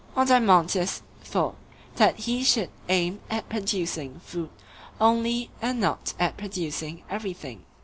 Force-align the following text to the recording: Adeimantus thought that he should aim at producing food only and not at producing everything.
Adeimantus 0.17 1.03
thought 1.23 1.55
that 1.97 2.21
he 2.21 2.43
should 2.43 2.71
aim 2.89 3.19
at 3.29 3.47
producing 3.49 4.19
food 4.21 4.49
only 4.99 5.51
and 5.61 5.79
not 5.79 6.15
at 6.19 6.37
producing 6.37 7.03
everything. 7.07 7.63